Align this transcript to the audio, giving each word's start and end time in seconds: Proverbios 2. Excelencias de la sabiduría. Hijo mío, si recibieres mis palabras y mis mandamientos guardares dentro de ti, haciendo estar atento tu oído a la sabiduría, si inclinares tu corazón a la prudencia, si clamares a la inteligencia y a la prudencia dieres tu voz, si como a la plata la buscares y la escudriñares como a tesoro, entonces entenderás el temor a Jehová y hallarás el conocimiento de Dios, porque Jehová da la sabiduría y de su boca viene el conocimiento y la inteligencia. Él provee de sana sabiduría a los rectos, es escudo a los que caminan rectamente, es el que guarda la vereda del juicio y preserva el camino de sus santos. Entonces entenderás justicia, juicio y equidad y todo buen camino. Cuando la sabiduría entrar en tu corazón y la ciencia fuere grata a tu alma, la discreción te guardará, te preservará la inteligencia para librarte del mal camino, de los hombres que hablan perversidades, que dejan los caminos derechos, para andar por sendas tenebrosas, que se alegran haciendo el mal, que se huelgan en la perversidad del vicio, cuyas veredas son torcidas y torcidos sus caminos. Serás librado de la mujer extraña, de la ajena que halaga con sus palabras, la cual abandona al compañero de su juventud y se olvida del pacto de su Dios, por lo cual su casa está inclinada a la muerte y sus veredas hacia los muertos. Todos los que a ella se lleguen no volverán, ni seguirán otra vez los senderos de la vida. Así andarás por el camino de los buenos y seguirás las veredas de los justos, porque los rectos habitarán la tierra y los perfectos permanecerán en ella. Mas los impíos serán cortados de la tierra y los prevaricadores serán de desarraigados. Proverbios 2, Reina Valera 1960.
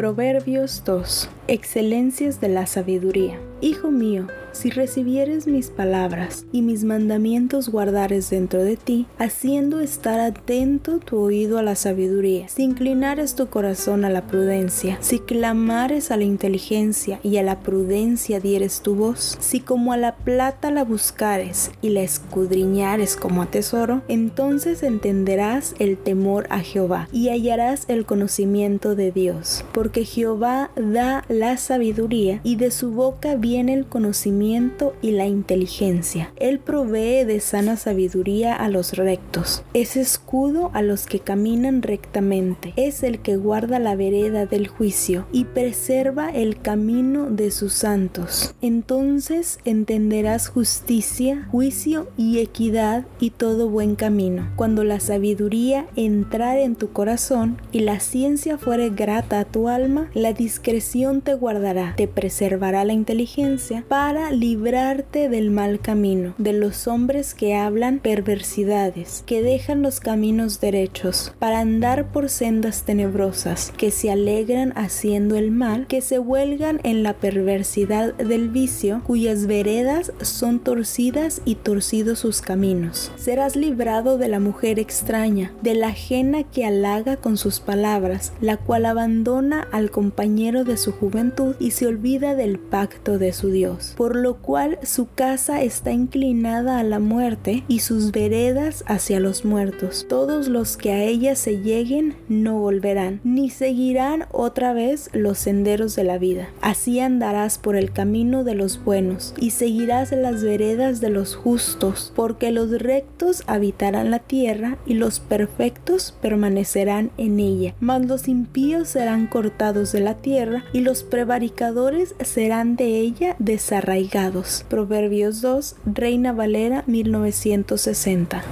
Proverbios 0.00 0.82
2. 0.86 1.28
Excelencias 1.46 2.40
de 2.40 2.48
la 2.48 2.64
sabiduría. 2.64 3.38
Hijo 3.62 3.90
mío, 3.90 4.26
si 4.52 4.70
recibieres 4.70 5.46
mis 5.46 5.68
palabras 5.68 6.46
y 6.50 6.62
mis 6.62 6.82
mandamientos 6.82 7.68
guardares 7.68 8.30
dentro 8.30 8.64
de 8.64 8.76
ti, 8.76 9.06
haciendo 9.18 9.80
estar 9.80 10.18
atento 10.18 10.98
tu 10.98 11.18
oído 11.18 11.58
a 11.58 11.62
la 11.62 11.74
sabiduría, 11.74 12.48
si 12.48 12.62
inclinares 12.62 13.34
tu 13.34 13.48
corazón 13.48 14.06
a 14.06 14.08
la 14.08 14.26
prudencia, 14.26 14.96
si 15.00 15.18
clamares 15.18 16.10
a 16.10 16.16
la 16.16 16.24
inteligencia 16.24 17.20
y 17.22 17.36
a 17.36 17.42
la 17.42 17.60
prudencia 17.60 18.40
dieres 18.40 18.80
tu 18.80 18.94
voz, 18.94 19.36
si 19.40 19.60
como 19.60 19.92
a 19.92 19.98
la 19.98 20.16
plata 20.16 20.70
la 20.70 20.84
buscares 20.84 21.70
y 21.82 21.90
la 21.90 22.00
escudriñares 22.00 23.16
como 23.16 23.42
a 23.42 23.46
tesoro, 23.50 24.00
entonces 24.08 24.82
entenderás 24.82 25.74
el 25.78 25.98
temor 25.98 26.46
a 26.48 26.60
Jehová 26.60 27.08
y 27.12 27.28
hallarás 27.28 27.84
el 27.88 28.06
conocimiento 28.06 28.94
de 28.94 29.12
Dios, 29.12 29.66
porque 29.72 30.06
Jehová 30.06 30.70
da 30.76 31.24
la 31.28 31.58
sabiduría 31.58 32.40
y 32.42 32.56
de 32.56 32.70
su 32.70 32.92
boca 32.92 33.36
viene 33.36 33.49
el 33.56 33.86
conocimiento 33.86 34.94
y 35.02 35.12
la 35.12 35.26
inteligencia. 35.26 36.32
Él 36.36 36.58
provee 36.58 37.24
de 37.24 37.40
sana 37.40 37.76
sabiduría 37.76 38.54
a 38.54 38.68
los 38.68 38.92
rectos, 38.92 39.64
es 39.74 39.96
escudo 39.96 40.70
a 40.72 40.82
los 40.82 41.06
que 41.06 41.20
caminan 41.20 41.82
rectamente, 41.82 42.72
es 42.76 43.02
el 43.02 43.20
que 43.20 43.36
guarda 43.36 43.78
la 43.78 43.96
vereda 43.96 44.46
del 44.46 44.68
juicio 44.68 45.26
y 45.32 45.44
preserva 45.46 46.30
el 46.30 46.60
camino 46.60 47.30
de 47.30 47.50
sus 47.50 47.72
santos. 47.72 48.54
Entonces 48.60 49.58
entenderás 49.64 50.48
justicia, 50.48 51.48
juicio 51.50 52.08
y 52.16 52.38
equidad 52.38 53.06
y 53.18 53.30
todo 53.30 53.68
buen 53.68 53.96
camino. 53.96 54.50
Cuando 54.56 54.84
la 54.84 55.00
sabiduría 55.00 55.86
entrar 55.96 56.58
en 56.58 56.76
tu 56.76 56.92
corazón 56.92 57.58
y 57.72 57.80
la 57.80 58.00
ciencia 58.00 58.58
fuere 58.58 58.90
grata 58.90 59.40
a 59.40 59.44
tu 59.44 59.68
alma, 59.68 60.10
la 60.14 60.32
discreción 60.32 61.20
te 61.20 61.34
guardará, 61.34 61.94
te 61.96 62.06
preservará 62.06 62.84
la 62.84 62.92
inteligencia 62.92 63.39
para 63.88 64.30
librarte 64.32 65.28
del 65.30 65.50
mal 65.50 65.80
camino, 65.80 66.34
de 66.36 66.52
los 66.52 66.86
hombres 66.86 67.32
que 67.32 67.56
hablan 67.56 67.98
perversidades, 67.98 69.22
que 69.24 69.42
dejan 69.42 69.80
los 69.80 69.98
caminos 70.00 70.60
derechos, 70.60 71.32
para 71.38 71.60
andar 71.60 72.12
por 72.12 72.28
sendas 72.28 72.82
tenebrosas, 72.82 73.72
que 73.78 73.90
se 73.90 74.10
alegran 74.10 74.72
haciendo 74.76 75.36
el 75.36 75.50
mal, 75.52 75.86
que 75.86 76.02
se 76.02 76.18
huelgan 76.18 76.80
en 76.82 77.02
la 77.02 77.14
perversidad 77.14 78.14
del 78.14 78.50
vicio, 78.50 79.00
cuyas 79.06 79.46
veredas 79.46 80.12
son 80.20 80.58
torcidas 80.58 81.40
y 81.46 81.54
torcidos 81.54 82.18
sus 82.18 82.42
caminos. 82.42 83.10
Serás 83.16 83.56
librado 83.56 84.18
de 84.18 84.28
la 84.28 84.40
mujer 84.40 84.78
extraña, 84.78 85.52
de 85.62 85.74
la 85.74 85.88
ajena 85.88 86.42
que 86.42 86.66
halaga 86.66 87.16
con 87.16 87.38
sus 87.38 87.60
palabras, 87.60 88.32
la 88.42 88.58
cual 88.58 88.84
abandona 88.84 89.66
al 89.72 89.90
compañero 89.90 90.64
de 90.64 90.76
su 90.76 90.92
juventud 90.92 91.54
y 91.58 91.70
se 91.70 91.86
olvida 91.86 92.34
del 92.34 92.58
pacto 92.58 93.18
de 93.18 93.29
su 93.32 93.50
Dios, 93.50 93.94
por 93.96 94.16
lo 94.16 94.36
cual 94.36 94.78
su 94.82 95.08
casa 95.14 95.62
está 95.62 95.92
inclinada 95.92 96.78
a 96.78 96.82
la 96.82 96.98
muerte 96.98 97.64
y 97.68 97.80
sus 97.80 98.12
veredas 98.12 98.84
hacia 98.86 99.20
los 99.20 99.44
muertos. 99.44 100.06
Todos 100.08 100.48
los 100.48 100.76
que 100.76 100.92
a 100.92 101.04
ella 101.04 101.34
se 101.36 101.60
lleguen 101.60 102.16
no 102.28 102.58
volverán, 102.58 103.20
ni 103.24 103.50
seguirán 103.50 104.26
otra 104.32 104.72
vez 104.72 105.10
los 105.12 105.38
senderos 105.38 105.96
de 105.96 106.04
la 106.04 106.18
vida. 106.18 106.48
Así 106.60 107.00
andarás 107.00 107.58
por 107.58 107.76
el 107.76 107.92
camino 107.92 108.44
de 108.44 108.54
los 108.54 108.82
buenos 108.84 109.34
y 109.38 109.50
seguirás 109.50 110.12
las 110.12 110.42
veredas 110.42 111.00
de 111.00 111.10
los 111.10 111.34
justos, 111.34 112.12
porque 112.14 112.50
los 112.50 112.70
rectos 112.70 113.42
habitarán 113.46 114.10
la 114.10 114.18
tierra 114.18 114.78
y 114.86 114.94
los 114.94 115.20
perfectos 115.20 116.14
permanecerán 116.20 117.10
en 117.16 117.40
ella. 117.40 117.74
Mas 117.80 118.06
los 118.06 118.28
impíos 118.28 118.88
serán 118.88 119.26
cortados 119.26 119.92
de 119.92 120.00
la 120.00 120.14
tierra 120.14 120.64
y 120.72 120.80
los 120.80 121.02
prevaricadores 121.02 122.14
serán 122.22 122.76
de 122.76 122.98
desarraigados. 123.38 124.64
Proverbios 124.68 125.40
2, 125.40 125.76
Reina 125.86 126.32
Valera 126.32 126.84
1960. 126.86 128.42